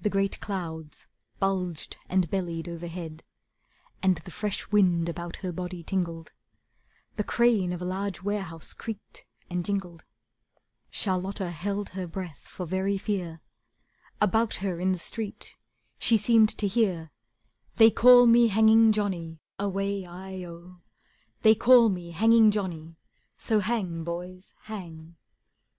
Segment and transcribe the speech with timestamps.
[0.00, 1.08] The great clouds
[1.40, 3.22] bulged and bellied overhead,
[4.02, 6.32] And the fresh wind about her body tingled;
[7.16, 10.06] The crane of a large warehouse creaked and jingled;
[10.88, 13.42] Charlotta held her breath for very fear,
[14.22, 15.58] About her in the street
[15.98, 17.10] she seemed to hear:
[17.76, 20.80] "They call me Hanging Johnny, Away i oh;
[21.42, 22.96] They call me Hanging Johnny,
[23.36, 25.16] So hang, boys, hang."